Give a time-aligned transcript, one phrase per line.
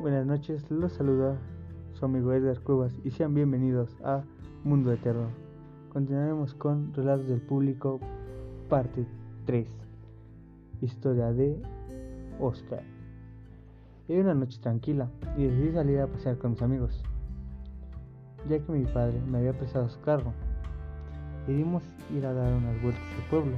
[0.00, 1.36] Buenas noches, los saluda
[1.94, 4.22] su amigo Edgar Cuevas y sean bienvenidos a
[4.62, 5.26] Mundo de Terror.
[5.92, 7.98] Continuaremos con Relatos del Público,
[8.68, 9.04] parte
[9.46, 9.66] 3.
[10.82, 11.60] Historia de
[12.38, 12.84] Oscar.
[14.06, 17.02] Era una noche tranquila y decidí salir a pasear con mis amigos,
[18.48, 20.32] ya que mi padre me había prestado su carro.
[21.40, 21.82] Decidimos
[22.16, 23.56] ir a dar unas vueltas al pueblo.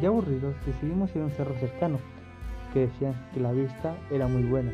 [0.00, 1.98] Ya aburridos, decidimos ir a un cerro cercano
[2.74, 4.72] que decían que la vista era muy buena.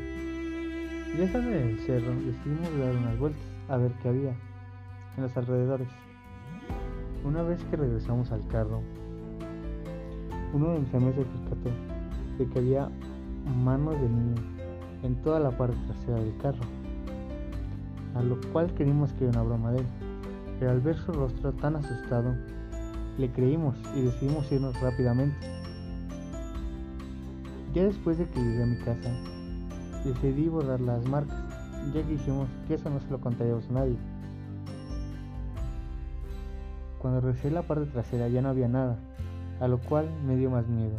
[1.17, 4.31] Ya estando en cerro, decidimos dar unas vueltas a ver qué había
[5.17, 5.89] en los alrededores.
[7.25, 8.81] Una vez que regresamos al carro,
[10.55, 11.71] uno de mis amigos se percató
[12.39, 12.89] de que había
[13.63, 14.35] manos de niño
[15.03, 16.65] en toda la parte trasera del carro,
[18.15, 19.87] a lo cual creímos que era una broma de él,
[20.59, 22.35] pero al ver su rostro tan asustado,
[23.19, 25.60] le creímos y decidimos irnos rápidamente.
[27.73, 29.11] Ya después de que llegué a mi casa,
[30.05, 31.39] decidí borrar las marcas,
[31.95, 33.97] ya que dijimos que eso no se lo contaríamos a nadie.
[36.99, 38.99] Cuando regresé la parte trasera ya no había nada,
[39.61, 40.97] a lo cual me dio más miedo.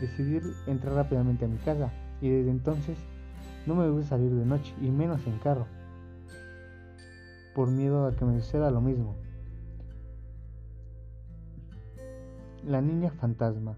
[0.00, 2.98] Decidí entrar rápidamente a mi casa y desde entonces
[3.66, 5.66] no me gusta salir de noche y menos en carro,
[7.54, 9.14] por miedo a que me suceda lo mismo.
[12.64, 13.76] La niña fantasma.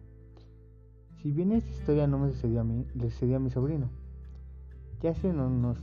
[1.23, 3.91] Si bien esta historia no me sucedió a mí, le sucedió a mi sobrino.
[5.03, 5.79] Ya hace unos,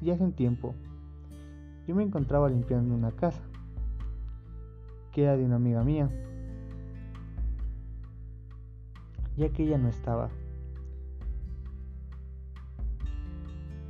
[0.00, 0.74] ya hace un tiempo,
[1.86, 3.42] yo me encontraba limpiando una casa,
[5.12, 6.10] que era de una amiga mía,
[9.36, 10.30] ya que ella no estaba.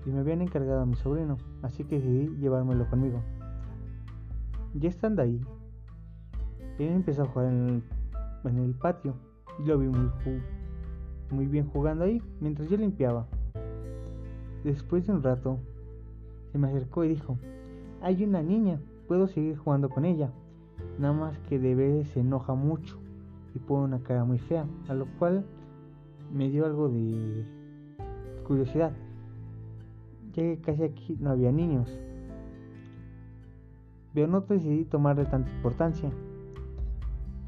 [0.06, 3.22] Y me habían encargado a mi sobrino, así que decidí llevármelo conmigo.
[4.75, 5.41] Ya estando ahí,
[6.80, 7.83] él empezó a jugar en el,
[8.50, 9.14] en el patio
[9.61, 10.11] y lo vi muy,
[11.30, 13.27] muy bien jugando ahí mientras yo limpiaba.
[14.62, 15.58] Después de un rato,
[16.52, 17.39] se me acercó y dijo,
[18.01, 20.30] hay una niña, puedo seguir jugando con ella.
[20.98, 22.98] Nada más que de vez se enoja mucho
[23.55, 25.45] y pone una cara muy fea, a lo cual
[26.33, 27.45] me dio algo de
[28.46, 28.92] curiosidad,
[30.33, 31.91] ya que casi aquí no había niños.
[34.12, 36.11] Pero no decidí tomarle tanta importancia.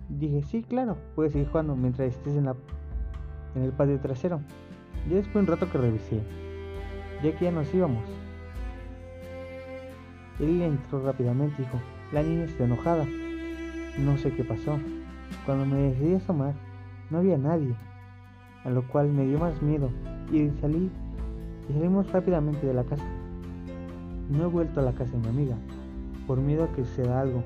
[0.08, 2.56] Dije, sí, claro, puedes seguir jugando mientras estés en la
[3.56, 4.41] en el patio trasero.
[5.09, 6.21] Ya después de un rato que revisé,
[7.22, 8.05] ya que ya nos íbamos.
[10.39, 11.81] Él entró rápidamente y dijo,
[12.12, 13.06] la niña está enojada.
[13.99, 14.78] No sé qué pasó.
[15.44, 16.55] Cuando me decidí asomar,
[17.11, 17.75] no había nadie,
[18.65, 19.91] a lo cual me dio más miedo
[20.31, 20.91] y salí
[21.69, 23.05] y salimos rápidamente de la casa.
[24.28, 25.56] No he vuelto a la casa de mi amiga,
[26.27, 27.43] por miedo a que suceda algo,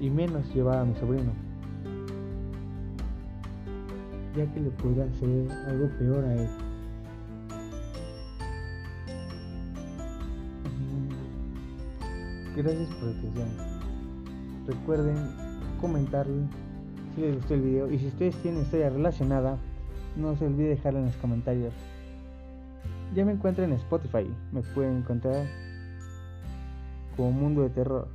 [0.00, 1.32] y menos llevar a mi sobrino.
[4.36, 6.48] Ya que le pudiera hacer algo peor a él.
[12.56, 13.48] Gracias por la atención.
[14.66, 15.16] Recuerden
[15.80, 16.26] comentar
[17.14, 19.58] si les gustó el video y si ustedes tienen historia relacionada,
[20.16, 21.72] no se olvide dejarla en los comentarios.
[23.14, 25.46] Ya me encuentro en Spotify, me pueden encontrar
[27.16, 28.08] como Mundo de Terror.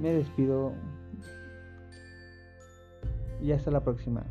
[0.00, 0.72] Me despido
[3.42, 4.24] y hasta la próxima.